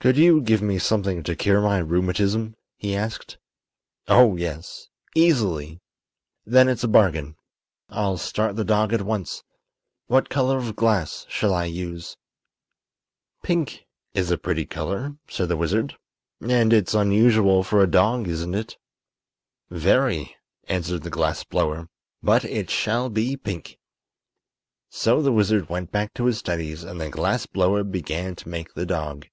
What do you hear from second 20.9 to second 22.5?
the glass blower; "but